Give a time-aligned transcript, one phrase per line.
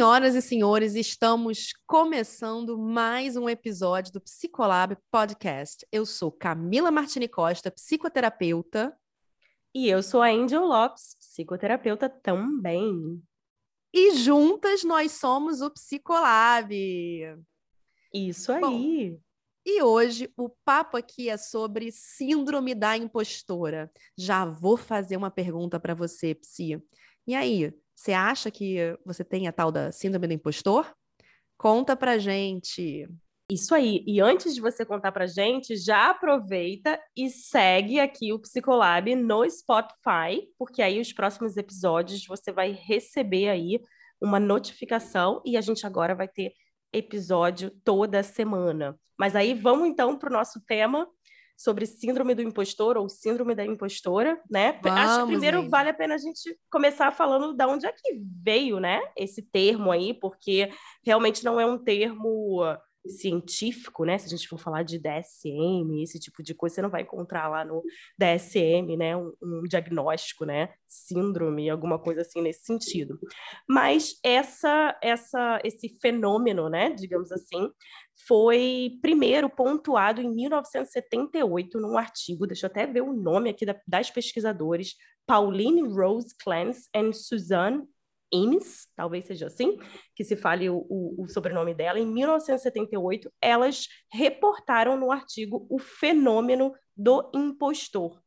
[0.00, 5.86] Senhoras e senhores, estamos começando mais um episódio do Psicolab Podcast.
[5.92, 8.96] Eu sou Camila Martini Costa, psicoterapeuta.
[9.74, 13.22] E eu sou a Angel Lopes, psicoterapeuta também.
[13.92, 16.74] E juntas nós somos o Psicolab.
[18.14, 18.62] Isso aí.
[18.62, 19.20] Bom,
[19.66, 23.92] e hoje o papo aqui é sobre síndrome da impostora.
[24.16, 26.82] Já vou fazer uma pergunta para você, Psi.
[27.26, 30.90] E aí, você acha que você tem a tal da síndrome do impostor?
[31.58, 33.06] Conta pra gente.
[33.52, 34.02] Isso aí.
[34.06, 39.46] E antes de você contar pra gente, já aproveita e segue aqui o Psicolab no
[39.50, 43.78] Spotify, porque aí os próximos episódios você vai receber aí
[44.18, 46.54] uma notificação e a gente agora vai ter
[46.94, 48.98] episódio toda semana.
[49.18, 51.06] Mas aí vamos então para o nosso tema
[51.60, 54.80] sobre síndrome do impostor ou síndrome da impostora, né?
[54.82, 58.18] Vamos, Acho que primeiro vale a pena a gente começar falando de onde é que
[58.42, 60.72] veio, né, esse termo aí, porque
[61.04, 62.62] realmente não é um termo
[63.06, 64.18] científico, né?
[64.18, 67.48] Se a gente for falar de DSM, esse tipo de coisa, você não vai encontrar
[67.48, 67.82] lá no
[68.18, 69.16] DSM, né?
[69.16, 70.72] Um, um, diagnóstico, né?
[70.86, 73.18] Síndrome, alguma coisa assim nesse sentido.
[73.68, 76.90] Mas essa, essa, esse fenômeno, né?
[76.90, 77.70] Digamos assim,
[78.26, 83.80] foi primeiro pontuado em 1978 num artigo, deixa eu até ver o nome aqui da,
[83.86, 84.94] das pesquisadores,
[85.26, 87.86] Pauline Rose Clance e Suzanne
[88.32, 89.76] Ames, talvez seja assim,
[90.14, 95.78] que se fale o, o, o, sobrenome dela, em 1978, elas reportaram no artigo o
[95.78, 98.20] fenômeno do impostor.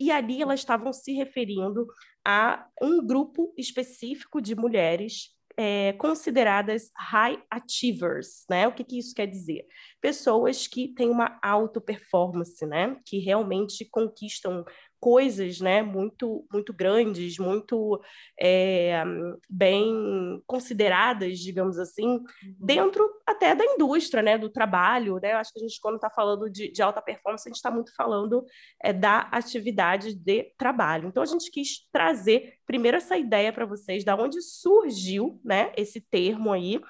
[0.00, 1.86] E ali elas estavam se referindo
[2.24, 8.68] a um grupo específico de mulheres é, consideradas high achievers, né?
[8.68, 9.66] O que, que isso quer dizer?
[10.00, 12.96] Pessoas que têm uma alta performance, né?
[13.04, 14.64] Que realmente conquistam
[15.00, 18.00] coisas né, muito, muito grandes, muito
[18.40, 19.02] é,
[19.48, 22.24] bem consideradas, digamos assim, uhum.
[22.58, 25.18] dentro até da indústria, né, do trabalho.
[25.20, 25.32] Né?
[25.32, 27.70] Eu acho que a gente, quando está falando de, de, alta performance, a gente está
[27.70, 28.44] muito falando
[28.82, 31.08] é, da atividade de trabalho.
[31.08, 36.00] Então, a gente quis trazer primeiro essa ideia para vocês, da onde surgiu né, esse
[36.00, 36.80] termo aí,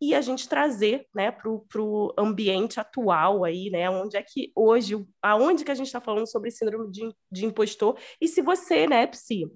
[0.00, 3.90] e a gente trazer né, para o ambiente atual aí, né?
[3.90, 7.98] Onde é que hoje, aonde que a gente está falando sobre síndrome de, de impostor?
[8.20, 9.50] E se você, né, Psi,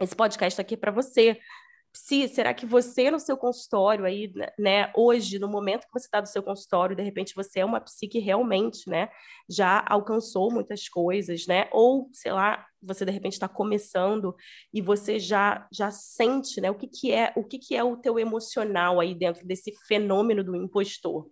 [0.00, 1.38] esse podcast aqui é para você,
[1.92, 6.20] Psi, será que você no seu consultório aí, né, hoje, no momento que você está
[6.20, 9.08] no seu consultório, de repente você é uma psi que realmente, né,
[9.48, 14.34] já alcançou muitas coisas, né, ou, sei lá, você de repente está começando
[14.72, 17.96] e você já já sente, né, o que que é, o que que é o
[17.96, 21.26] teu emocional aí dentro desse fenômeno do impostor.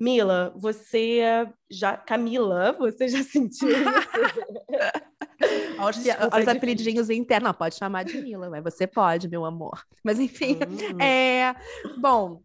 [0.00, 1.94] Mila, você já.
[1.94, 3.80] Camila, você já sentiu isso?
[5.78, 7.48] Olha os, apelidinhos internos.
[7.48, 9.84] Não, pode chamar de Mila, mas você pode, meu amor.
[10.02, 10.56] Mas enfim.
[10.56, 11.00] Hum.
[11.02, 11.54] É...
[11.98, 12.42] Bom.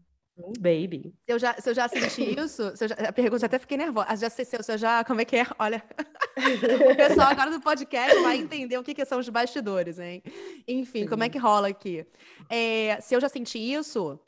[0.60, 1.14] baby.
[1.26, 3.78] Se eu, já, se eu já senti isso, se eu já, a pergunta até fiquei
[3.78, 4.18] nervosa.
[4.18, 5.06] Já sei se eu já.
[5.06, 5.46] Como é que é?
[5.58, 5.82] Olha.
[6.92, 10.22] o pessoal agora do podcast vai entender o que, que são os bastidores, hein?
[10.68, 11.08] Enfim, Sim.
[11.08, 12.06] como é que rola aqui?
[12.50, 14.20] É, se eu já senti isso.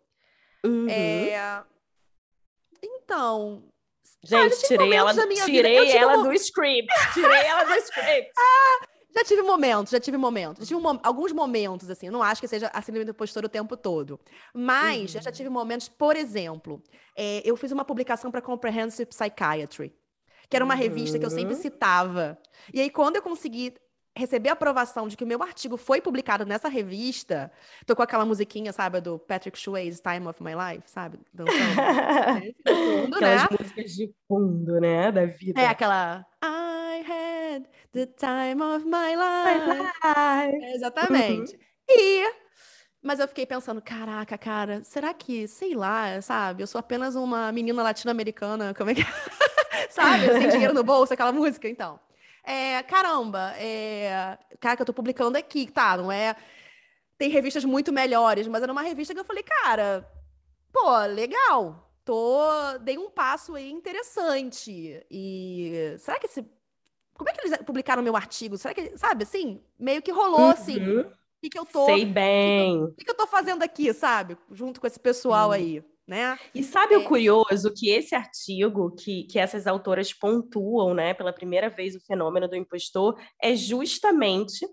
[0.66, 0.88] Uhum.
[0.90, 1.62] É
[3.08, 3.64] então.
[4.22, 5.14] Gente, tirei ela,
[5.46, 6.94] tirei ela do script.
[7.14, 8.32] Tirei ela do script.
[8.38, 8.86] ah,
[9.16, 10.68] já tive momentos, já tive momentos.
[10.68, 12.10] Tive um, alguns momentos, assim.
[12.10, 14.20] Não acho que seja a síndrome do impostor o tempo todo.
[14.54, 15.22] Mas uhum.
[15.22, 16.84] já tive momentos, por exemplo,
[17.16, 19.96] é, eu fiz uma publicação para Comprehensive Psychiatry,
[20.50, 20.80] que era uma uhum.
[20.80, 21.62] revista que eu sempre uhum.
[21.62, 22.38] citava.
[22.74, 23.74] E aí, quando eu consegui
[24.18, 27.52] receber a aprovação de que o meu artigo foi publicado nessa revista,
[27.86, 31.20] tô com aquela musiquinha, sabe, do Patrick Swayze, Time of My Life, sabe?
[31.34, 31.58] Dançando.
[32.68, 33.48] fundo, Aquelas né?
[33.60, 35.62] músicas de fundo, né, da vida.
[35.62, 37.64] É, aquela I had
[37.94, 39.92] the time of my life.
[40.04, 41.54] É, exatamente.
[41.54, 41.60] Uhum.
[41.90, 42.48] E
[43.02, 46.64] mas eu fiquei pensando, caraca, cara, será que, sei lá, sabe?
[46.64, 49.06] Eu sou apenas uma menina latino-americana, como é que é?
[49.90, 50.28] sabe?
[50.34, 52.00] Sem dinheiro no bolso, aquela música, então.
[52.48, 55.98] É, caramba, é, cara, que eu tô publicando aqui, tá?
[55.98, 56.34] Não é.
[57.18, 60.10] Tem revistas muito melhores, mas era uma revista que eu falei, cara,
[60.72, 61.92] pô, legal.
[62.06, 62.48] Tô,
[62.84, 65.06] dei um passo aí interessante.
[65.12, 66.46] E será que esse.
[67.14, 68.58] Como é que eles publicaram meu artigo?
[68.58, 70.80] Será que, sabe, assim, meio que rolou, assim.
[70.80, 71.00] uhum.
[71.02, 71.10] assim.
[71.10, 71.86] O que, que eu tô.
[71.86, 72.82] Sei bem.
[72.82, 74.38] O que, que eu tô fazendo aqui, sabe?
[74.50, 76.38] Junto com esse pessoal aí né?
[76.56, 76.98] E sabe é...
[76.98, 82.06] o curioso que esse artigo que, que essas autoras pontuam, né, pela primeira vez o
[82.06, 84.66] fenômeno do impostor é justamente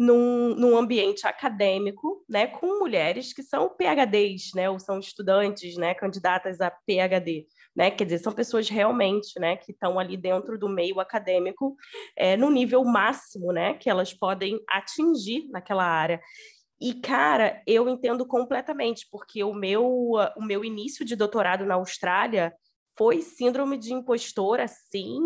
[0.00, 5.94] num, num ambiente acadêmico, né, com mulheres que são PhDs, né, ou são estudantes, né,
[5.94, 7.46] candidatas a PhD,
[7.76, 11.76] né, quer dizer, são pessoas realmente, né, que estão ali dentro do meio acadêmico,
[12.16, 16.18] é, no nível máximo, né, que elas podem atingir naquela área.
[16.80, 22.54] E, cara, eu entendo completamente, porque o meu, o meu início de doutorado na Austrália
[22.96, 25.18] foi síndrome de impostor, assim,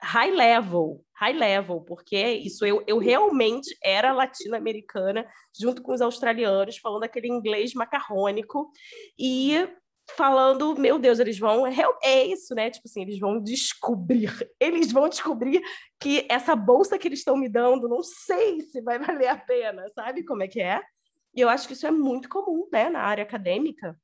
[0.00, 5.26] high level, high level, porque isso eu, eu realmente era latino-americana
[5.58, 8.70] junto com os australianos, falando aquele inglês macarrônico.
[9.18, 9.68] E
[10.14, 12.70] falando, meu Deus, eles vão é, é isso, né?
[12.70, 14.30] Tipo assim, eles vão descobrir,
[14.60, 15.60] eles vão descobrir
[16.00, 19.88] que essa bolsa que eles estão me dando, não sei se vai valer a pena,
[19.94, 20.82] sabe como é que é?
[21.34, 23.98] E eu acho que isso é muito comum, né, na área acadêmica.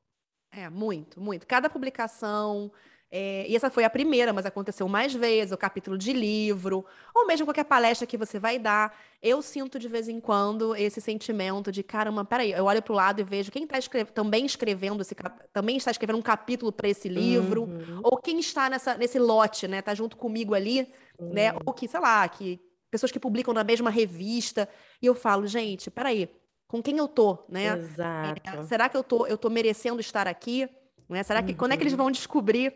[0.51, 1.47] É, muito, muito.
[1.47, 2.71] Cada publicação,
[3.15, 6.83] é, e essa foi a primeira, mas aconteceu mais vezes, o capítulo de livro,
[7.15, 8.99] ou mesmo qualquer palestra que você vai dar.
[9.21, 12.97] Eu sinto de vez em quando esse sentimento de, caramba, peraí, eu olho para o
[12.97, 15.15] lado e vejo quem está escreve, também escrevendo esse
[15.53, 18.01] também está escrevendo um capítulo para esse livro, uhum.
[18.03, 19.83] ou quem está nessa, nesse lote, né?
[19.83, 20.89] Tá junto comigo ali,
[21.19, 21.35] uhum.
[21.35, 21.53] né?
[21.67, 22.59] Ou que, sei lá, que
[22.91, 24.67] pessoas que publicam na mesma revista.
[25.03, 26.31] E eu falo, gente, peraí,
[26.67, 27.77] com quem eu tô, né?
[27.77, 28.41] Exato.
[28.43, 30.67] É, será que eu tô, eu tô merecendo estar aqui?
[31.11, 31.23] Né?
[31.23, 31.59] Será que uhum.
[31.59, 31.99] quando é que eles uhum.
[31.99, 32.73] vão descobrir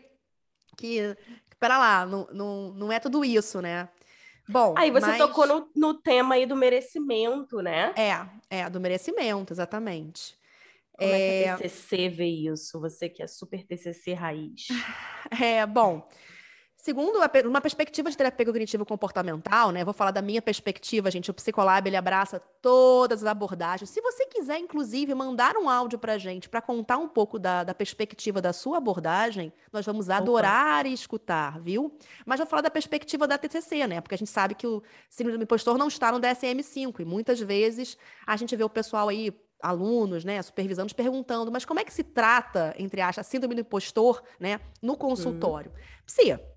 [0.77, 1.17] que,
[1.59, 3.89] pera lá, não, não, não é tudo isso, né?
[4.47, 5.17] Bom, aí você mas...
[5.17, 7.93] tocou no, no tema aí do merecimento, né?
[7.97, 10.37] É, é, do merecimento, exatamente.
[10.93, 12.79] Como é, é que a TCC vê isso?
[12.79, 14.67] Você que é super TCC raiz.
[15.41, 16.07] É, bom,
[16.87, 19.83] Segundo uma perspectiva de terapia cognitivo comportamental, né?
[19.83, 21.29] Vou falar da minha perspectiva, gente.
[21.29, 23.89] O Psicolab ele abraça todas as abordagens.
[23.89, 27.75] Se você quiser, inclusive, mandar um áudio para gente para contar um pouco da, da,
[27.75, 30.87] perspectiva da sua abordagem, nós vamos adorar Opa.
[30.87, 31.93] e escutar, viu?
[32.25, 33.99] Mas vou falar da perspectiva da TCC, né?
[33.99, 37.37] Porque a gente sabe que o síndrome do impostor não está no DSM-5 e muitas
[37.41, 41.91] vezes a gente vê o pessoal aí alunos, né, supervisandos perguntando, mas como é que
[41.91, 45.69] se trata, entre aspas, a síndrome do impostor, né, no consultório?
[45.71, 46.03] Hum.
[46.05, 46.56] Psia,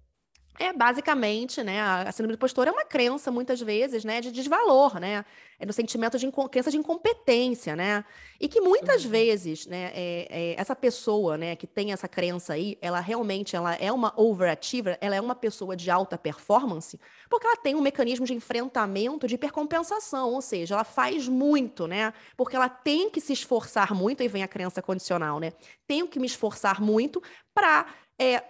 [0.59, 5.01] é basicamente, né, a síndrome do impostor é uma crença muitas vezes, né, de desvalor,
[5.01, 5.25] né,
[5.59, 8.05] é no sentimento de crença de incompetência, né,
[8.39, 9.11] e que muitas uhum.
[9.11, 13.75] vezes, né, é, é, essa pessoa, né, que tem essa crença aí, ela realmente, ela
[13.75, 17.01] é uma overachiever, ela é uma pessoa de alta performance,
[17.31, 22.13] porque ela tem um mecanismo de enfrentamento de hipercompensação, ou seja, ela faz muito, né,
[22.37, 25.53] porque ela tem que se esforçar muito, e vem a crença condicional, né,
[25.87, 27.23] tenho que me esforçar muito
[27.55, 27.87] para
[28.19, 28.43] é,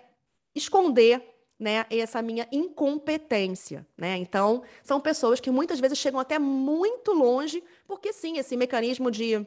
[0.56, 4.17] esconder né, essa minha incompetência, né?
[4.17, 9.47] Então, são pessoas que muitas vezes chegam até muito longe, porque sim, esse mecanismo de,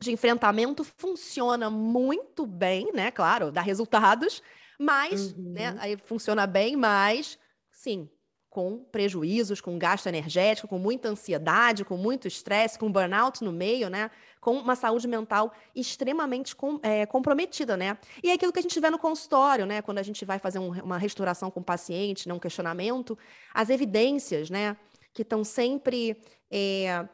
[0.00, 3.12] de enfrentamento funciona muito bem, né?
[3.12, 4.42] Claro, dá resultados,
[4.76, 5.52] mas, né, uhum.
[5.52, 7.38] né, aí funciona bem, mas
[7.70, 8.10] sim,
[8.54, 13.90] com prejuízos, com gasto energético, com muita ansiedade, com muito estresse, com burnout no meio,
[13.90, 14.12] né?
[14.40, 17.98] Com uma saúde mental extremamente com, é, comprometida, né?
[18.22, 19.82] E é aquilo que a gente vê no consultório, né?
[19.82, 22.34] Quando a gente vai fazer um, uma restauração com o paciente, né?
[22.34, 23.18] um questionamento,
[23.52, 24.76] as evidências, né?
[25.12, 26.16] Que estão sempre,
[26.48, 27.08] é,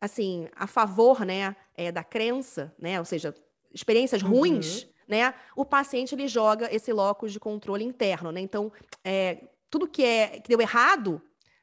[0.00, 1.54] assim, a favor, né?
[1.76, 2.98] É, da crença, né?
[2.98, 3.34] Ou seja,
[3.74, 4.30] experiências uhum.
[4.30, 5.34] ruins, né?
[5.54, 8.40] O paciente, ele joga esse locus de controle interno, né?
[8.40, 8.72] Então,
[9.04, 11.20] é, tudo que é que deu errado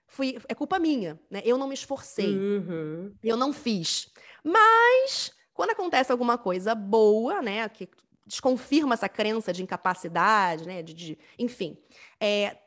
[0.08, 1.42] foi, é culpa minha, né?
[1.44, 3.14] Eu não me esforcei, uhum.
[3.24, 4.12] eu não fiz.
[4.44, 7.90] Mas quando acontece alguma coisa boa, né, que
[8.26, 11.78] desconfirma essa crença de incapacidade, né, de, de enfim,
[12.20, 12.58] é,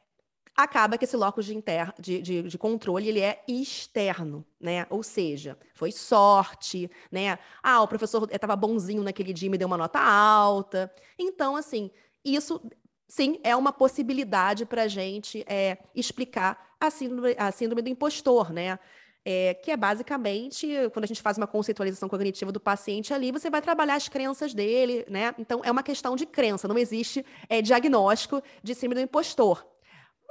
[0.56, 4.86] acaba que esse locus de, inter, de, de, de, controle ele é externo, né?
[4.90, 7.38] Ou seja, foi sorte, né?
[7.62, 10.92] Ah, o professor estava bonzinho naquele dia e me deu uma nota alta.
[11.16, 11.92] Então, assim,
[12.24, 12.60] isso
[13.08, 18.52] sim, é uma possibilidade para a gente é, explicar a síndrome, a síndrome do impostor,
[18.52, 18.78] né?
[19.24, 23.50] É, que é basicamente quando a gente faz uma conceitualização cognitiva do paciente ali, você
[23.50, 25.34] vai trabalhar as crenças dele, né?
[25.38, 29.66] Então é uma questão de crença, não existe é, diagnóstico de síndrome do impostor.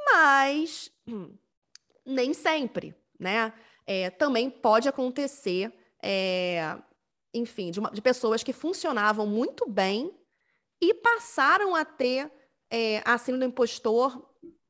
[0.06, 0.92] Mas
[2.06, 3.54] nem sempre, né?
[3.86, 6.78] É, também pode acontecer, é,
[7.34, 10.14] enfim, de, uma, de pessoas que funcionavam muito bem
[10.82, 12.32] e passaram a ter
[12.72, 14.28] é, a síndrome do impostor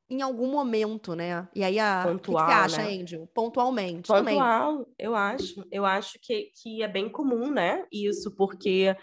[0.10, 1.48] em algum momento, né?
[1.54, 3.02] E aí, a, Pontual, o que, você acha, né?
[3.02, 3.28] Angel?
[3.34, 4.96] Pontualmente Pontual, também.
[4.98, 5.68] eu acho.
[5.70, 7.86] Eu acho que, que é bem comum, né?
[7.92, 8.96] Isso, porque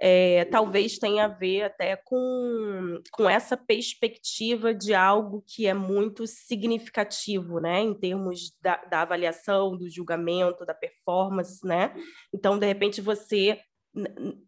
[0.00, 6.26] é, talvez tenha a ver até com, com essa perspectiva de algo que é muito
[6.26, 7.80] significativo, né?
[7.80, 11.94] Em termos da, da avaliação, do julgamento, da performance, né?
[12.34, 13.60] Então, de repente, você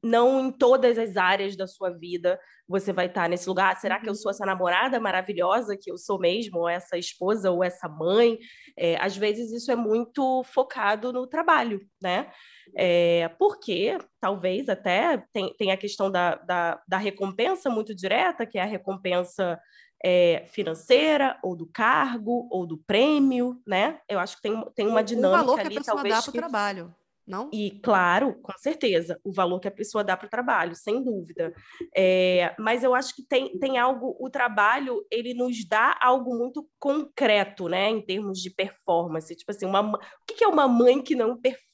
[0.03, 3.77] não em todas as áreas da sua vida você vai estar nesse lugar.
[3.81, 4.17] Será que eu uhum.
[4.17, 8.39] sou essa namorada maravilhosa que eu sou mesmo, ou essa esposa, ou essa mãe?
[8.79, 12.31] É, às vezes isso é muito focado no trabalho, né?
[12.77, 18.57] É, porque talvez até tem, tem a questão da, da, da recompensa muito direta, que
[18.57, 19.59] é a recompensa
[20.05, 23.99] é, financeira, ou do cargo, ou do prêmio, né?
[24.09, 26.25] Eu acho que tem, tem uma dinâmica o valor ali, que a pessoa talvez.
[26.25, 26.39] Dá que...
[26.39, 26.95] trabalho
[27.31, 27.49] não?
[27.53, 31.55] E, claro, com certeza, o valor que a pessoa dá para o trabalho, sem dúvida.
[31.97, 36.69] É, mas eu acho que tem, tem algo, o trabalho, ele nos dá algo muito
[36.79, 39.35] concreto, né, em termos de performance.
[39.35, 41.70] Tipo assim, uma, o que é uma mãe que não performa,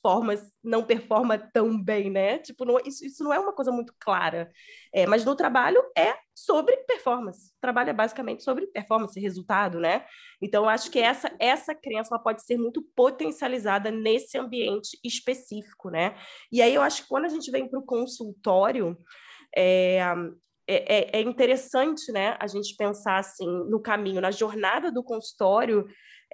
[0.62, 2.38] não performa tão bem, né?
[2.38, 4.50] Tipo, não, isso, isso não é uma coisa muito clara.
[4.92, 7.50] É, mas no trabalho é sobre performance.
[7.56, 10.04] O trabalho é basicamente sobre performance, resultado, né?
[10.40, 16.16] Então, acho que essa, essa crença pode ser muito potencializada nesse ambiente específico, né?
[16.52, 18.96] E aí eu acho que quando a gente vem para o consultório,
[19.56, 20.00] é,
[20.68, 25.86] é, é, interessante, né, a gente pensar assim no caminho, na jornada do consultório.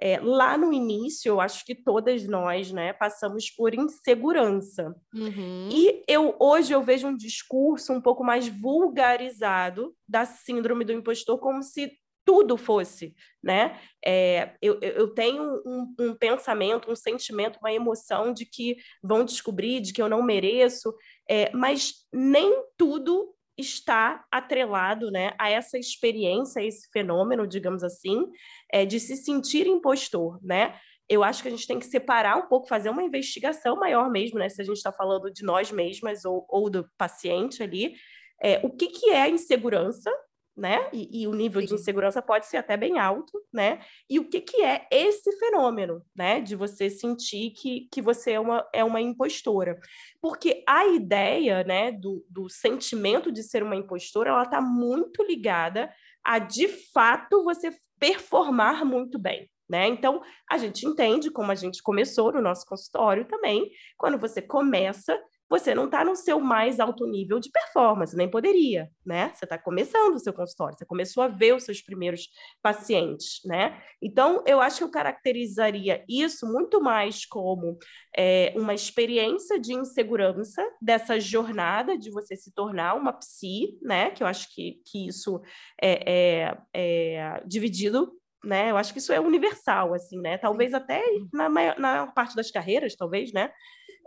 [0.05, 4.93] É, lá no início, eu acho que todas nós, né, passamos por insegurança.
[5.15, 5.69] Uhum.
[5.71, 11.39] E eu hoje eu vejo um discurso um pouco mais vulgarizado da síndrome do impostor,
[11.39, 11.89] como se
[12.25, 13.79] tudo fosse, né?
[14.05, 19.79] É, eu, eu tenho um, um, pensamento, um sentimento, uma emoção de que vão descobrir,
[19.79, 20.93] de que eu não mereço,
[21.29, 28.25] é, mas nem tudo está atrelado, né, a essa experiência, a esse fenômeno, digamos assim,
[28.71, 30.75] é, de se sentir impostor, né?
[31.07, 34.39] Eu acho que a gente tem que separar um pouco, fazer uma investigação maior mesmo,
[34.39, 34.49] né?
[34.49, 37.93] Se a gente está falando de nós mesmas ou, ou do paciente ali,
[38.41, 40.11] é, o que, que é insegurança,
[40.55, 40.89] né?
[40.93, 41.67] E, e, o nível Sim.
[41.67, 43.79] de insegurança pode ser até bem alto, né?
[44.09, 46.39] E o que, que é esse fenômeno, né?
[46.41, 49.79] De você sentir que, que você é uma, é uma impostora.
[50.21, 55.91] Porque a ideia, né, do, do sentimento de ser uma impostora, ela está muito ligada
[56.23, 59.49] a, de fato, você performar muito bem.
[59.69, 59.87] Né?
[59.87, 65.19] Então, a gente entende, como a gente começou no nosso consultório também, quando você começa
[65.53, 69.31] você não está no seu mais alto nível de performance, nem poderia, né?
[69.35, 72.27] Você está começando o seu consultório, você começou a ver os seus primeiros
[72.59, 73.79] pacientes, né?
[74.01, 77.77] Então, eu acho que eu caracterizaria isso muito mais como
[78.17, 84.09] é, uma experiência de insegurança dessa jornada de você se tornar uma psi, né?
[84.09, 85.39] Que eu acho que, que isso
[85.79, 88.11] é, é, é dividido
[88.43, 88.71] né?
[88.71, 90.37] Eu acho que isso é universal, assim, né?
[90.37, 93.49] Talvez até na maior, na parte das carreiras, talvez, né?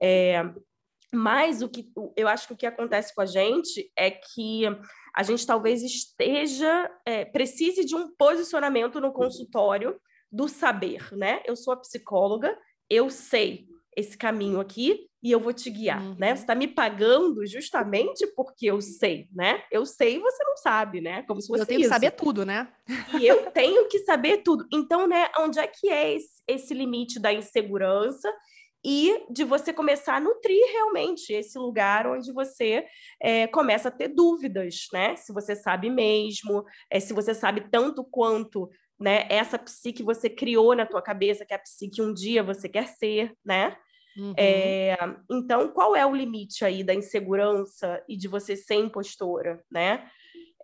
[0.03, 0.45] É,
[1.17, 4.65] mas o que eu acho que o que acontece com a gente é que
[5.15, 9.99] a gente talvez esteja, é, precise de um posicionamento no consultório
[10.31, 11.41] do saber, né?
[11.47, 12.55] Eu sou a psicóloga,
[12.91, 16.17] eu sei esse caminho aqui e eu vou te guiar, uhum.
[16.19, 16.37] né?
[16.37, 19.63] Você está me pagando justamente porque eu sei, né?
[19.73, 21.23] Eu sei e você não sabe, né?
[21.23, 21.89] Como se fosse Eu tenho isso.
[21.89, 22.69] que saber tudo, né?
[23.19, 24.67] E eu tenho que saber tudo.
[24.71, 28.31] Então, né, onde é que é esse, esse limite da insegurança
[28.89, 32.87] e de você começar a nutrir realmente esse lugar onde você
[33.21, 35.17] é, começa a ter dúvidas, né?
[35.17, 40.31] Se você sabe mesmo, é, se você sabe tanto quanto né, essa psique que você
[40.31, 43.77] criou na tua cabeça, que é a psique que um dia você quer ser, né?
[44.17, 44.35] Uhum.
[44.39, 44.97] É,
[45.29, 50.09] então, qual é o limite aí da insegurança e de você ser impostora, né?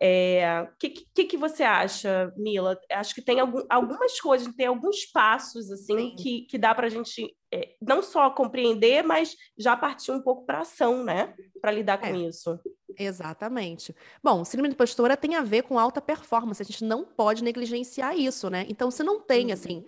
[0.03, 2.77] O é, que, que, que, você acha, Mila?
[2.91, 6.91] Acho que tem algum, algumas coisas, tem alguns passos assim que, que dá para a
[6.91, 11.33] gente é, não só compreender, mas já partir um pouco para ação, né?
[11.61, 12.59] Para lidar com é, isso.
[12.99, 13.95] Exatamente.
[14.21, 16.61] Bom, síndrome de impostora tem a ver com alta performance.
[16.61, 18.67] A gente não pode negligenciar isso, né?
[18.69, 19.53] Então, se não tem, uhum.
[19.53, 19.87] assim,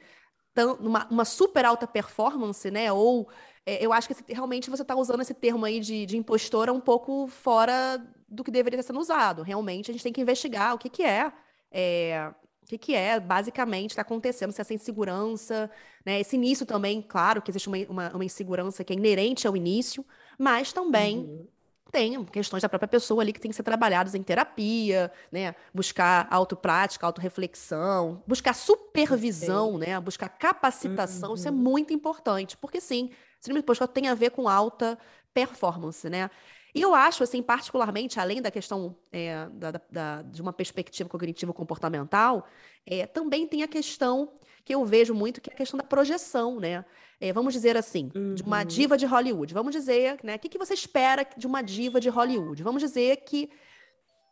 [0.54, 2.92] tão, uma, uma super alta performance, né?
[2.92, 3.28] Ou
[3.66, 6.80] é, eu acho que realmente você está usando esse termo aí de, de impostora um
[6.80, 8.00] pouco fora
[8.34, 9.42] do que deveria estar sendo usado.
[9.42, 11.32] Realmente, a gente tem que investigar o que, que é,
[11.70, 12.32] é
[12.64, 15.70] o que, que é, basicamente, está acontecendo, se essa insegurança,
[16.04, 16.18] né?
[16.18, 20.04] Esse início também, claro que existe uma, uma, uma insegurança que é inerente ao início,
[20.38, 21.46] mas também uhum.
[21.92, 25.54] tem questões da própria pessoa ali que tem que ser trabalhadas em terapia, né?
[25.74, 30.00] Buscar autoprática, autorreflexão, buscar supervisão, né?
[30.00, 31.34] Buscar capacitação, uhum.
[31.34, 31.56] isso é uhum.
[31.58, 34.98] muito importante, porque sim, síndrome de tem a ver com alta
[35.34, 36.30] performance, né?
[36.74, 42.46] E eu acho, assim, particularmente, além da questão é, da, da, de uma perspectiva cognitivo-comportamental,
[42.84, 44.32] é, também tem a questão
[44.64, 46.84] que eu vejo muito, que é a questão da projeção, né?
[47.20, 48.34] É, vamos dizer assim, uhum.
[48.34, 48.64] de uma uhum.
[48.64, 49.54] diva de Hollywood.
[49.54, 50.34] Vamos dizer, né?
[50.34, 52.62] O que, que você espera de uma diva de Hollywood?
[52.62, 53.50] Vamos dizer que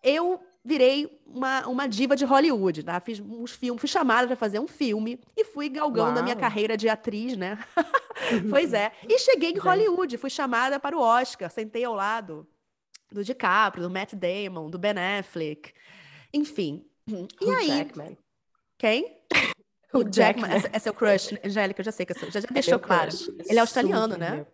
[0.03, 3.01] eu virei uma, uma diva de Hollywood, tá?
[3.01, 6.19] Fiz uns filmes, fui chamada para fazer um filme e fui galgando Uau.
[6.21, 7.59] a minha carreira de atriz, né?
[8.49, 8.93] pois é.
[9.09, 12.47] E cheguei em Hollywood, fui chamada para o Oscar, sentei ao lado
[13.11, 15.73] do DiCaprio, do Matt Damon, do Ben Affleck,
[16.33, 16.87] enfim.
[17.07, 17.67] E o aí?
[17.67, 18.17] Jackman.
[18.79, 19.19] Quem?
[19.95, 20.71] O Jackman, Jackman.
[20.73, 23.11] é seu crush, Angélica, eu já sei que eu já, já deixou claro.
[23.47, 24.19] Ele é australiano, Super.
[24.19, 24.47] né?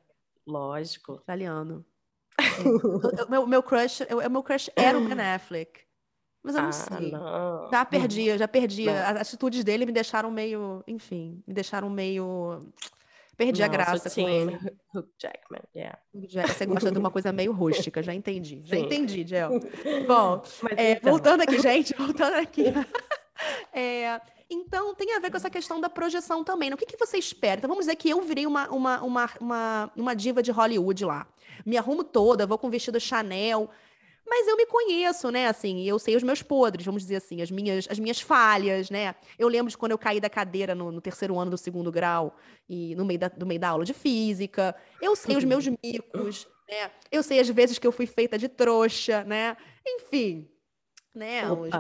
[0.45, 1.13] Lógico.
[1.13, 1.87] Australiano.
[2.41, 3.23] É.
[3.25, 5.88] o meu, meu crush, o meu crush era o Ben Affleck.
[6.43, 7.11] Mas eu não ah, sei.
[7.11, 7.69] Não.
[7.71, 8.87] Já perdi, já perdi.
[8.87, 8.95] Não.
[8.95, 12.63] As atitudes dele me deixaram meio, enfim, me deixaram meio
[13.39, 14.59] Perdi a graça com ele.
[14.93, 15.97] Hugh Jackman, yeah.
[16.13, 18.63] Você gosta de uma coisa meio rústica, já entendi.
[18.65, 18.83] Já Sim.
[18.83, 19.61] entendi, Gel.
[20.09, 20.43] Bom,
[20.77, 21.13] é, então.
[21.13, 22.65] voltando aqui, gente, voltando aqui.
[23.73, 26.73] é, então, tem a ver com essa questão da projeção também.
[26.75, 27.59] O que, que você espera?
[27.59, 31.25] Então, vamos dizer que eu virei uma, uma, uma, uma, uma diva de Hollywood lá.
[31.65, 33.71] Me arrumo toda, vou com vestido Chanel.
[34.29, 35.49] Mas eu me conheço, né?
[35.49, 39.15] Assim, eu sei os meus podres, vamos dizer assim, as minhas, as minhas falhas, né?
[39.39, 42.37] Eu lembro de quando eu caí da cadeira no, no terceiro ano do segundo grau
[42.69, 44.77] e no meio da, no meio da aula de física.
[45.01, 46.91] Eu sei os meus micos, né?
[47.11, 49.57] Eu sei as vezes que eu fui feita de trouxa, né?
[49.87, 50.47] Enfim,
[51.15, 51.51] né?
[51.51, 51.71] Os,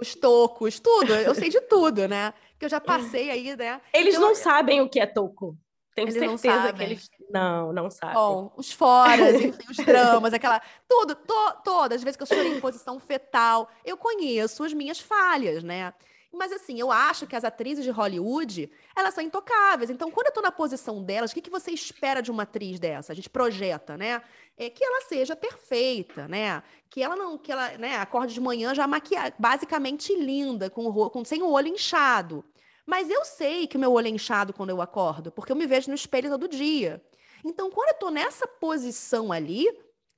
[0.00, 1.14] os tocos, tudo.
[1.14, 2.32] Eu sei de tudo, né?
[2.58, 3.80] Que eu já passei aí, né?
[3.92, 5.58] Eles então, não sabem o que é toco.
[5.94, 7.10] Tenho eles certeza que eles.
[7.30, 8.14] Não, não sabem.
[8.14, 10.60] Bom, os foras, enfim, os dramas, aquela.
[10.88, 14.98] Tudo, to, todas as vezes que eu chorei em posição fetal, eu conheço as minhas
[14.98, 15.92] falhas, né?
[16.32, 19.90] Mas assim, eu acho que as atrizes de Hollywood, elas são intocáveis.
[19.90, 22.80] Então, quando eu tô na posição delas, o que, que você espera de uma atriz
[22.80, 23.12] dessa?
[23.12, 24.22] A gente projeta, né?
[24.56, 26.62] É que ela seja perfeita, né?
[26.88, 31.10] Que ela não, que ela, né, acorde de manhã já maquiada, basicamente linda, com, o,
[31.10, 32.42] com sem o olho inchado.
[32.86, 35.66] Mas eu sei que o meu olho é inchado quando eu acordo, porque eu me
[35.66, 37.02] vejo no espelho todo dia.
[37.44, 39.66] Então, quando eu tô nessa posição ali,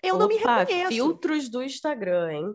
[0.02, 0.88] eu Opa, não me reconheço.
[0.88, 2.54] filtros do Instagram, hein?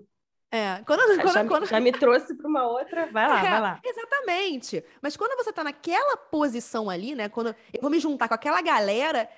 [0.52, 1.66] É, quando, quando, já, quando...
[1.68, 3.06] já, me trouxe para uma outra.
[3.12, 3.82] Vai lá, é, vai lá.
[3.84, 4.84] Exatamente.
[5.02, 7.30] Mas quando você está naquela posição ali, né?
[7.30, 9.30] Quando eu vou me juntar com aquela galera,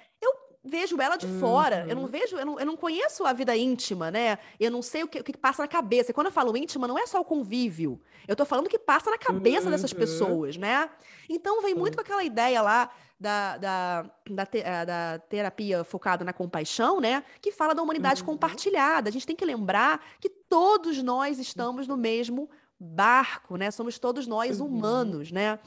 [0.63, 1.39] vejo ela de uhum.
[1.39, 1.85] fora.
[1.87, 4.37] Eu não vejo, eu não, eu não conheço a vida íntima, né?
[4.59, 6.11] Eu não sei o que, o que passa na cabeça.
[6.11, 7.99] E quando eu falo íntima, não é só o convívio.
[8.27, 9.71] Eu tô falando o que passa na cabeça uhum.
[9.71, 10.89] dessas pessoas, né?
[11.27, 16.25] Então vem muito com aquela ideia lá da, da, da, te, eh, da, terapia focada
[16.25, 17.23] na compaixão, né?
[17.39, 18.27] Que fala da humanidade uhum.
[18.27, 19.09] compartilhada.
[19.09, 22.49] A gente tem que lembrar que todos nós estamos no mesmo
[22.79, 23.69] barco, né?
[23.69, 24.67] Somos todos nós uhum.
[24.67, 25.59] humanos, né?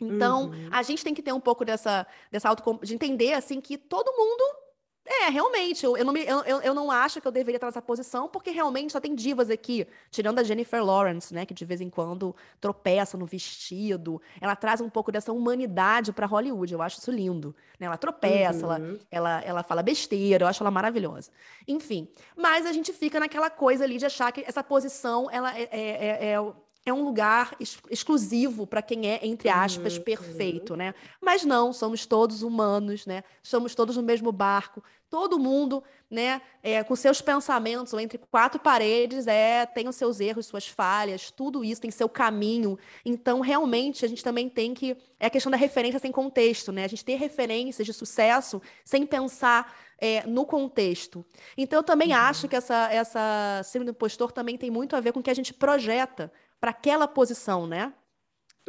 [0.00, 0.68] Então, uhum.
[0.70, 4.12] a gente tem que ter um pouco dessa, dessa auto de entender assim que todo
[4.12, 4.66] mundo
[5.08, 7.80] é, realmente, eu, eu, não me, eu, eu não acho que eu deveria estar nessa
[7.80, 11.80] posição, porque realmente só tem divas aqui, tirando a Jennifer Lawrence, né, que de vez
[11.80, 14.20] em quando tropeça no vestido.
[14.40, 17.54] Ela traz um pouco dessa humanidade para Hollywood, eu acho isso lindo.
[17.78, 17.86] Né?
[17.86, 18.98] Ela tropeça, uhum.
[19.10, 21.30] ela, ela, ela fala besteira, eu acho ela maravilhosa.
[21.68, 25.68] Enfim, mas a gente fica naquela coisa ali de achar que essa posição ela é,
[25.70, 26.42] é, é,
[26.86, 30.76] é um lugar ex exclusivo para quem é, entre aspas, uhum, perfeito, uhum.
[30.76, 30.94] né?
[31.20, 33.24] Mas não, somos todos humanos, né?
[33.42, 38.60] Somos todos no mesmo barco, todo mundo, né, é, com seus pensamentos ou entre quatro
[38.60, 42.78] paredes, é, tem os seus erros, suas falhas, tudo isso tem seu caminho.
[43.04, 44.96] Então, realmente, a gente também tem que.
[45.18, 46.84] É a questão da referência sem contexto, né?
[46.84, 51.24] A gente ter referências de sucesso sem pensar é, no contexto.
[51.56, 52.16] Então, eu também uhum.
[52.16, 55.30] acho que essa, essa síndrome do impostor também tem muito a ver com o que
[55.30, 57.92] a gente projeta para aquela posição, né?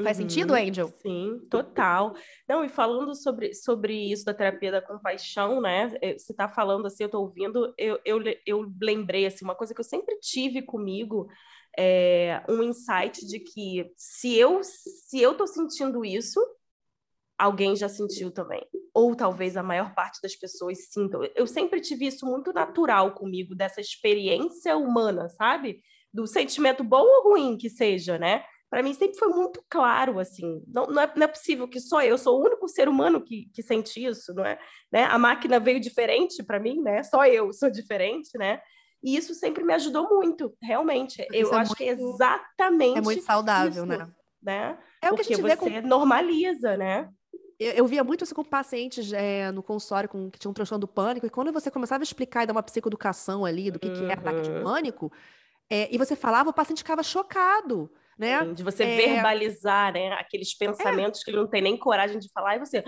[0.03, 0.87] Faz uhum, sentido, Angel?
[1.01, 2.15] Sim, total.
[2.47, 5.91] Não, e falando sobre, sobre isso da terapia da compaixão, né?
[6.01, 9.73] Eh, você está falando assim, eu estou ouvindo, eu, eu, eu lembrei assim, uma coisa
[9.73, 11.27] que eu sempre tive comigo,
[11.75, 16.39] é um insight de que se eu se eu estou sentindo isso,
[17.37, 18.63] alguém já sentiu também.
[18.93, 21.21] Ou talvez a maior parte das pessoas sintam.
[21.35, 25.81] Eu sempre tive isso muito natural comigo, dessa experiência humana, sabe?
[26.17, 28.43] Do sentimento bom ou ruim que seja, né?
[28.71, 32.01] Para mim sempre foi muito claro, assim, não, não, é, não é possível que só
[32.01, 34.57] eu, sou o único ser humano que, que sente isso, não é?
[34.91, 35.03] Né?
[35.03, 37.03] A máquina veio diferente para mim, né?
[37.03, 38.59] Só eu sou diferente, né?
[39.03, 41.21] E isso sempre me ajudou muito, realmente.
[41.31, 42.97] Isso eu é acho muito, que é exatamente.
[42.97, 44.11] É muito saudável, isso, né?
[44.41, 44.77] né?
[45.03, 45.87] É o que Porque a gente você vê com...
[45.87, 47.07] normaliza, né?
[47.59, 50.81] Eu, eu, via muito isso com pacientes é, no consultório com, que tinham um transtorno
[50.81, 53.87] do pânico, e quando você começava a explicar e dar uma psicoeducação ali do que,
[53.87, 53.93] uhum.
[53.93, 54.63] que é ataque de uhum.
[54.63, 55.11] pânico,
[55.69, 57.91] é, e você falava, o paciente ficava chocado.
[58.17, 58.43] Né?
[58.45, 58.95] de você é...
[58.95, 60.11] verbalizar né?
[60.13, 60.65] aqueles é.
[60.65, 61.23] pensamentos é.
[61.23, 62.83] que ele não tem nem coragem de falar, e você.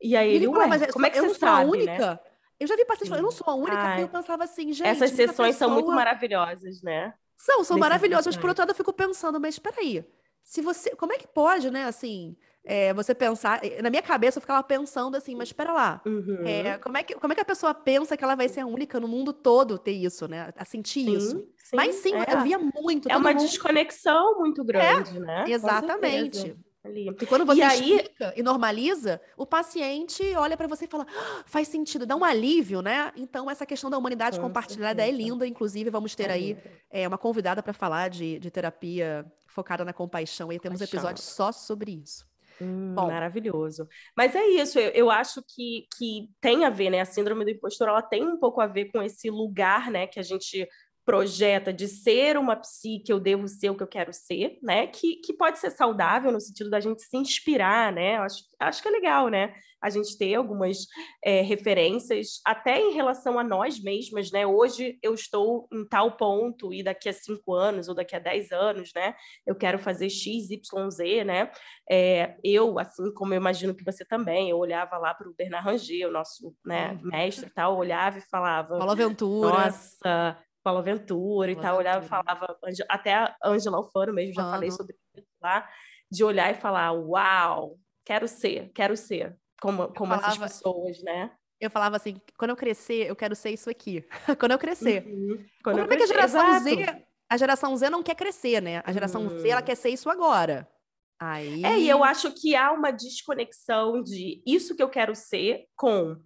[0.00, 1.64] E aí ele, ué, mas como é que eu você sabe?
[1.64, 2.14] A única.
[2.14, 2.18] Né?
[2.58, 4.02] Eu já vi pacientes falando, eu não sou a única, Ai.
[4.02, 4.86] eu pensava assim, gente.
[4.86, 5.68] Essas sessões pessoa...
[5.68, 7.12] são muito maravilhosas, né?
[7.36, 10.02] São, são maravilhosas, mas por outro lado eu fico pensando, mas peraí,
[10.42, 10.96] se você.
[10.96, 13.64] Como é que pode, né, assim é, você pensar.
[13.64, 16.00] Eh, na minha cabeça eu ficava pensando assim, mas espera lá.
[16.04, 16.44] Uhum.
[16.44, 18.66] É, como, é que, como é que a pessoa pensa que ela vai ser a
[18.66, 20.52] única no mundo todo ter isso, né?
[20.56, 21.36] A sentir sim, isso.
[21.56, 22.34] Sim, mas sim, é.
[22.34, 23.10] eu via muito.
[23.10, 23.42] É uma mundo...
[23.42, 25.44] desconexão muito grande, é, né?
[25.48, 26.56] Exatamente.
[26.82, 27.92] E quando você e aí...
[27.96, 32.24] explica e normaliza, o paciente olha para você e fala: ah, faz sentido, dá um
[32.24, 33.12] alívio, né?
[33.16, 35.22] Então, essa questão da humanidade Com compartilhada é certeza.
[35.22, 35.46] é linda.
[35.46, 36.56] Inclusive, vamos ter aí
[36.90, 40.50] é, uma convidada para falar de, de terapia focada na compaixão.
[40.50, 42.29] E temos episódios só sobre isso.
[42.60, 43.88] Hum, Bom, maravilhoso.
[44.16, 47.00] Mas é isso, eu, eu, acho que, que tem a ver, né?
[47.00, 50.20] A síndrome do impostor, ela tem um pouco a ver com esse lugar, né, que
[50.20, 50.68] a gente
[51.04, 54.86] projeta de ser uma psique, eu devo ser o que eu quero ser, né?
[54.86, 58.18] Que, que pode ser saudável no sentido da gente se inspirar, né?
[58.18, 59.52] Acho, acho que é legal, né?
[59.82, 60.86] A gente ter algumas
[61.24, 64.46] é, referências, até em relação a nós mesmas, né?
[64.46, 68.52] Hoje eu estou em tal ponto e daqui a cinco anos ou daqui a dez
[68.52, 69.14] anos, né?
[69.46, 71.50] Eu quero fazer X, Y, Z, né?
[71.90, 75.66] É, eu, assim como eu imagino que você também, eu olhava lá para o Bernard
[75.66, 77.10] Ranger, o nosso né, uhum.
[77.10, 78.76] mestre e tal, olhava e falava...
[78.76, 79.50] Paulo Aventura.
[79.50, 80.38] Nossa...
[80.62, 84.94] Paulo Aventura e tal, olhava e falava, até a Angela Alfano mesmo, já falei sobre
[85.16, 85.66] isso lá,
[86.10, 91.30] de olhar e falar, uau, quero ser, quero ser, como, como falava, essas pessoas, né?
[91.60, 94.04] Eu falava assim, quando eu crescer, eu quero ser isso aqui.
[94.38, 95.06] quando eu crescer.
[95.06, 95.44] Uhum.
[95.62, 98.82] Quando eu crescer, a geração Z, a geração Z não quer crescer, né?
[98.84, 99.38] A geração uhum.
[99.38, 100.68] Z, ela quer ser isso agora.
[101.20, 101.62] Aí...
[101.64, 106.16] É, e eu acho que há uma desconexão de isso que eu quero ser com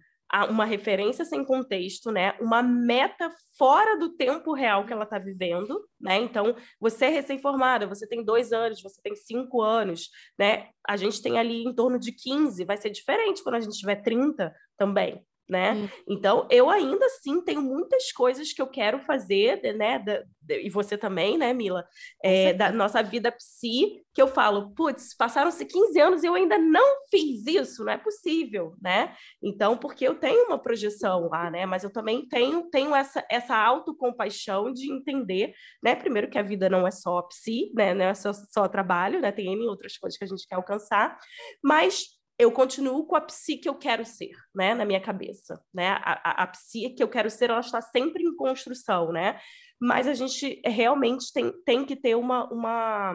[0.49, 2.33] uma referência sem contexto, né?
[2.41, 6.17] Uma meta fora do tempo real que ela está vivendo, né?
[6.17, 10.67] Então, você é recém-formada, você tem dois anos, você tem cinco anos, né?
[10.87, 13.95] A gente tem ali em torno de 15, vai ser diferente quando a gente tiver
[13.97, 15.73] 30 também, né?
[15.73, 15.89] Hum.
[16.07, 19.99] Então, eu ainda assim tenho muitas coisas que eu quero fazer, né?
[19.99, 21.87] Da, e você também, né, Mila?
[22.23, 26.57] É, da nossa vida psi, que eu falo, putz, passaram-se 15 anos e eu ainda
[26.57, 29.15] não fiz isso, não é possível, né?
[29.41, 31.65] Então, porque eu tenho uma projeção lá, né?
[31.65, 35.53] Mas eu também tenho, tenho essa, essa autocompaixão de entender,
[35.83, 35.95] né?
[35.95, 37.93] Primeiro que a vida não é só psi, né?
[37.93, 39.31] Não é só, só trabalho, né?
[39.31, 41.17] Tem N outras coisas que a gente quer alcançar,
[41.63, 45.89] mas eu continuo com a psi que eu quero ser, né, na minha cabeça, né?
[46.03, 49.39] A, a, a psi que eu quero ser, ela está sempre em construção, né?
[49.79, 53.13] Mas a gente realmente tem, tem que ter uma, uma,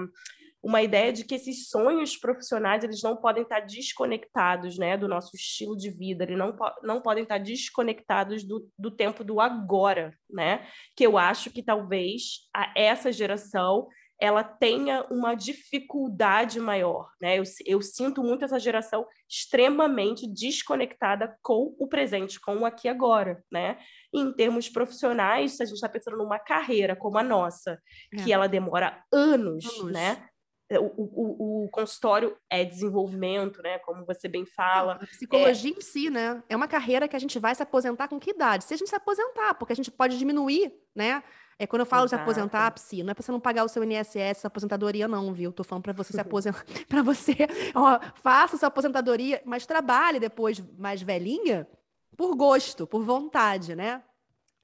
[0.63, 5.35] uma ideia de que esses sonhos profissionais, eles não podem estar desconectados, né, do nosso
[5.35, 10.67] estilo de vida, eles não, não podem estar desconectados do, do tempo do agora, né?
[10.97, 13.87] Que eu acho que talvez a, essa geração
[14.21, 17.39] ela tenha uma dificuldade maior, né?
[17.39, 22.91] Eu, eu, sinto muito essa geração extremamente desconectada com o presente, com o aqui e
[22.91, 23.79] agora, né?
[24.13, 27.81] E em termos profissionais, se a gente está pensando numa carreira como a nossa,
[28.13, 28.23] é.
[28.23, 29.93] que ela demora anos, anos.
[29.93, 30.27] né?
[30.73, 33.79] O, o, o, consultório é desenvolvimento, né?
[33.81, 34.93] Como você bem fala.
[34.93, 35.77] A psicologia é...
[35.77, 36.43] em si, né?
[36.49, 38.65] É uma carreira que a gente vai se aposentar com que idade?
[38.65, 41.25] Se a gente se aposentar, porque a gente pode diminuir, né?
[41.61, 42.17] É quando eu falo Exato.
[42.17, 45.53] de aposentar, psi, não é pra você não pagar o seu INSS, aposentadoria, não, viu?
[45.53, 46.65] Tô falando pra você se aposentar.
[46.89, 47.37] pra você,
[47.75, 51.69] ó, faça sua aposentadoria, mas trabalhe depois mais velhinha
[52.17, 54.03] por gosto, por vontade, né?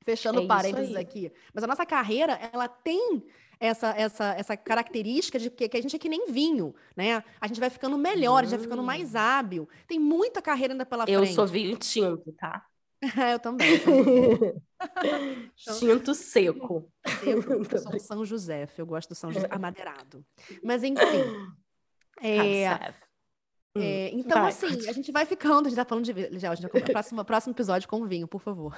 [0.07, 1.31] Fechando é parênteses aqui.
[1.53, 3.23] Mas a nossa carreira, ela tem
[3.61, 7.23] essa, essa, essa característica de que, que, a gente é que nem vinho, né?
[7.39, 8.39] A gente vai ficando melhor, hum.
[8.39, 9.19] a gente vai ficando mais hum.
[9.19, 9.69] hábil.
[9.87, 11.29] Tem muita carreira ainda pela eu frente.
[11.29, 12.65] Eu sou vinho tinto, tá?
[13.33, 13.79] eu também.
[15.79, 16.91] Tinto seco.
[17.25, 17.43] Eu
[17.81, 20.25] sou São José, eu gosto do São José amadeirado.
[20.63, 20.97] Mas enfim.
[22.23, 22.63] É,
[23.77, 24.49] é, hum, então, vai.
[24.49, 26.39] assim, a gente vai ficando, a gente tá falando de.
[26.39, 28.75] Já, a gente vai, próximo, próximo episódio com vinho, por favor.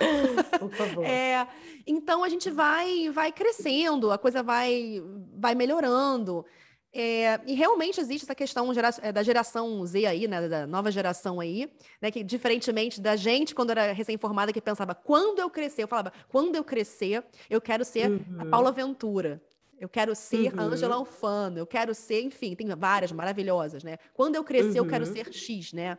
[0.58, 1.04] Por favor.
[1.04, 1.46] É,
[1.86, 5.00] então a gente vai, vai crescendo, a coisa vai,
[5.36, 6.44] vai melhorando.
[6.92, 10.90] É, e realmente existe essa questão gera, é, da geração Z aí, né, da nova
[10.90, 11.70] geração aí,
[12.00, 16.12] né, que diferentemente da gente quando era recém-formada que pensava, quando eu crescer, eu falava,
[16.28, 18.40] quando eu crescer, eu quero ser uhum.
[18.40, 19.40] a Paula Ventura.
[19.78, 20.60] Eu quero ser uhum.
[20.60, 23.96] a Angela Alfano, eu quero ser, enfim, tem várias maravilhosas, né?
[24.12, 24.86] Quando eu crescer, uhum.
[24.86, 25.12] eu quero uhum.
[25.12, 25.96] ser X, né?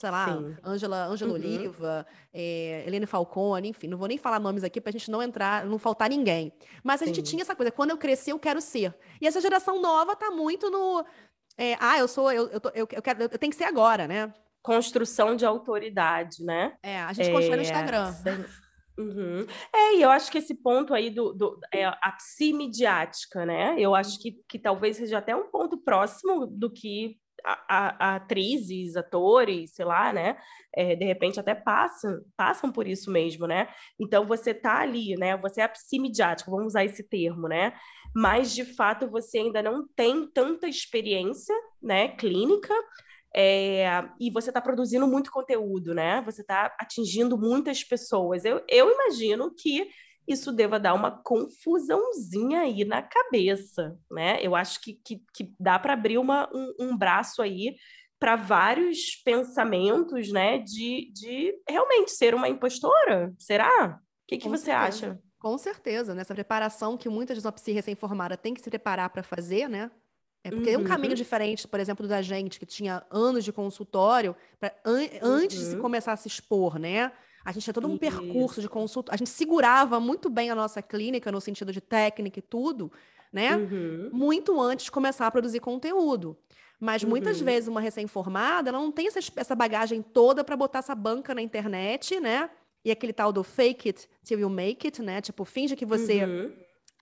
[0.00, 0.28] Sei lá,
[0.64, 1.36] Angela, Angela uhum.
[1.36, 5.22] Oliva, é, Helene Falcone, enfim, não vou nem falar nomes aqui para a gente não
[5.22, 6.50] entrar, não faltar ninguém.
[6.82, 7.12] Mas a Sim.
[7.12, 8.96] gente tinha essa coisa, quando eu crescer, eu quero ser.
[9.20, 11.04] E essa geração nova tá muito no.
[11.54, 14.08] É, ah, eu sou, eu, eu, tô, eu, eu, quero, eu tenho que ser agora,
[14.08, 14.32] né?
[14.62, 16.78] Construção de autoridade, né?
[16.82, 18.14] É, a gente é, constrói no Instagram.
[18.98, 19.46] Uhum.
[19.74, 23.74] É, e eu acho que esse ponto aí do, do é, a psi midiática, né?
[23.78, 28.96] Eu acho que, que talvez seja até um ponto próximo do que a, a, atrizes,
[28.96, 30.36] atores, sei lá, né?
[30.74, 33.68] É, de repente até passam, passam por isso mesmo, né?
[33.98, 35.36] Então você tá ali, né?
[35.38, 37.72] Você é psimidiático, vamos usar esse termo, né?
[38.14, 42.08] Mas de fato você ainda não tem tanta experiência, né?
[42.08, 42.74] Clínica.
[43.34, 43.86] É,
[44.18, 46.20] e você está produzindo muito conteúdo, né?
[46.22, 48.44] Você está atingindo muitas pessoas.
[48.44, 49.88] Eu, eu imagino que
[50.26, 54.38] isso deva dar uma confusãozinha aí na cabeça, né?
[54.40, 57.76] Eu acho que, que, que dá para abrir uma, um, um braço aí
[58.18, 60.58] para vários pensamentos, né?
[60.58, 63.32] De, de realmente ser uma impostora.
[63.38, 63.98] Será?
[63.98, 65.06] O que, que você certeza.
[65.06, 65.22] acha?
[65.38, 69.22] Com certeza, nessa preparação que muitas vezes uma psi recém-formada tem que se preparar para
[69.22, 69.90] fazer, né?
[70.42, 70.74] É porque uhum.
[70.74, 71.16] é um caminho uhum.
[71.16, 75.74] diferente, por exemplo, da gente, que tinha anos de consultório, pra, an antes de se
[75.76, 75.82] uhum.
[75.82, 77.12] começar a se expor, né?
[77.44, 78.00] A gente tinha todo um Isso.
[78.00, 79.12] percurso de consulta.
[79.12, 82.92] A gente segurava muito bem a nossa clínica, no sentido de técnica e tudo,
[83.32, 83.56] né?
[83.56, 84.10] Uhum.
[84.12, 86.36] Muito antes de começar a produzir conteúdo.
[86.78, 87.44] Mas muitas uhum.
[87.44, 91.42] vezes uma recém-formada, ela não tem essa, essa bagagem toda para botar essa banca na
[91.42, 92.48] internet, né?
[92.82, 95.20] E aquele tal do fake it till you make it, né?
[95.20, 96.52] Tipo, finge que você uhum.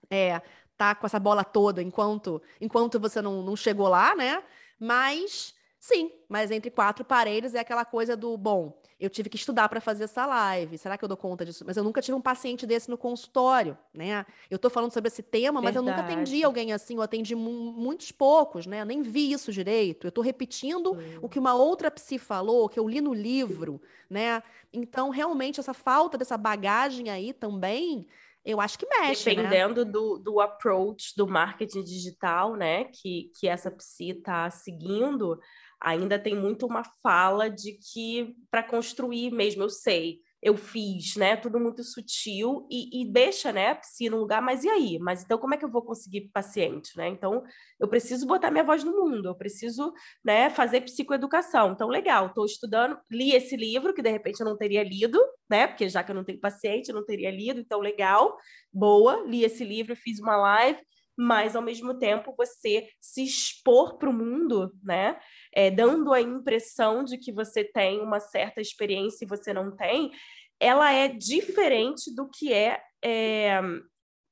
[0.09, 0.41] é,
[0.77, 4.43] tá com essa bola toda enquanto, enquanto você não, não chegou lá, né?
[4.77, 9.69] Mas, sim, mas entre quatro paredes é aquela coisa do, bom, eu tive que estudar
[9.69, 10.77] para fazer essa live.
[10.77, 11.63] Será que eu dou conta disso?
[11.65, 14.25] Mas eu nunca tive um paciente desse no consultório, né?
[14.49, 15.77] Eu estou falando sobre esse tema, mas Verdade.
[15.77, 18.81] eu nunca atendi alguém assim, eu atendi muitos poucos, né?
[18.81, 20.05] Eu nem vi isso direito.
[20.05, 21.19] Eu estou repetindo hum.
[21.21, 24.43] o que uma outra psi falou, que eu li no livro, né?
[24.73, 28.05] Então, realmente, essa falta dessa bagagem aí também
[28.45, 29.29] eu acho que mexe.
[29.29, 29.43] Né?
[29.43, 29.91] Dependendo né?
[29.91, 35.39] do, do approach do marketing digital, né, que, que essa psi está seguindo,
[35.81, 41.35] ainda tem muito uma fala de que para construir mesmo, eu sei, eu fiz, né?
[41.35, 44.97] Tudo muito sutil e, e deixa, né, a no lugar, mas e aí?
[44.99, 47.09] Mas então como é que eu vou conseguir paciente, né?
[47.09, 47.43] Então
[47.79, 51.73] eu preciso botar minha voz no mundo, eu preciso, né, fazer psicoeducação.
[51.73, 55.67] Então legal, estou estudando, li esse livro que de repente eu não teria lido, né?
[55.67, 58.37] Porque já que eu não tenho paciente, eu não teria lido, então legal,
[58.71, 60.79] boa, li esse livro, fiz uma live,
[61.21, 65.19] mas ao mesmo tempo você se expor para o mundo, né?
[65.53, 70.11] É, dando a impressão de que você tem uma certa experiência e você não tem,
[70.57, 73.59] ela é diferente do que é, é,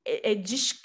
[0.08, 0.36] é, é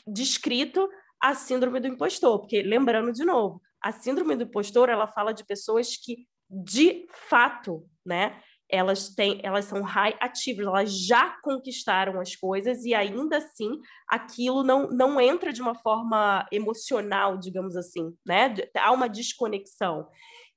[0.04, 0.88] descrito
[1.20, 5.44] a síndrome do impostor, porque lembrando de novo, a síndrome do impostor ela fala de
[5.44, 12.34] pessoas que de fato, né, elas têm, elas são high achievers, elas já conquistaram as
[12.34, 18.54] coisas e ainda assim aquilo não, não entra de uma forma emocional, digamos assim, né?
[18.76, 20.08] Há uma desconexão.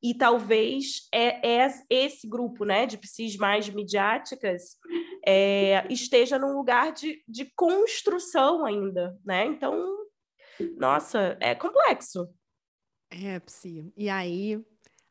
[0.01, 4.77] E talvez é, é esse grupo né, de psis mais midiáticas
[5.25, 9.45] é, esteja num lugar de, de construção ainda, né?
[9.45, 9.97] Então,
[10.77, 12.29] nossa, é complexo.
[13.09, 13.91] É, Psi.
[13.97, 14.63] E aí,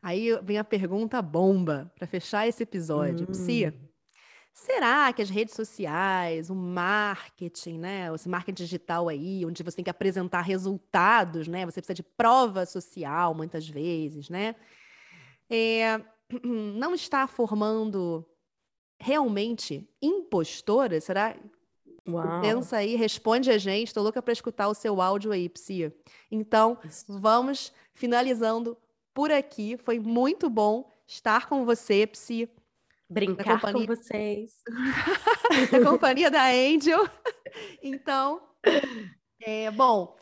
[0.05, 3.27] Aí vem a pergunta bomba para fechar esse episódio.
[3.27, 3.33] Hum.
[3.33, 3.75] Psia,
[4.53, 9.85] será que as redes sociais, o marketing, né, esse marketing digital aí, onde você tem
[9.85, 14.55] que apresentar resultados, né, você precisa de prova social muitas vezes, né,
[15.49, 15.99] é,
[16.45, 18.27] não está formando
[19.01, 21.05] realmente impostoras?
[21.05, 21.35] Será?
[22.07, 22.43] Uau.
[22.43, 23.88] Pensa aí, responde a gente.
[23.88, 25.97] Estou louca para escutar o seu áudio aí, Psia.
[26.31, 26.77] Então,
[27.09, 28.77] vamos finalizando
[29.14, 29.79] por aqui.
[29.79, 32.50] Foi muito bom estar com você, Psi.
[33.09, 33.87] Brincar companhia...
[33.87, 34.62] com vocês.
[35.72, 37.09] na companhia da Angel.
[37.81, 38.42] Então,
[39.40, 40.16] é, bom,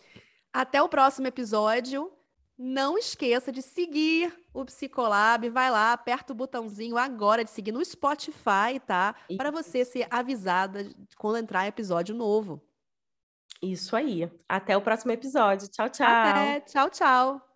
[0.53, 2.13] até o próximo episódio.
[2.59, 5.49] Não esqueça de seguir o Psicolab.
[5.49, 9.15] Vai lá, aperta o botãozinho agora de seguir no Spotify, tá?
[9.35, 12.63] Para você ser avisada quando entrar episódio novo.
[13.63, 14.31] Isso aí.
[14.49, 15.69] Até o próximo episódio.
[15.69, 16.07] Tchau, tchau.
[16.07, 16.61] Até.
[16.61, 17.52] Tchau, tchau.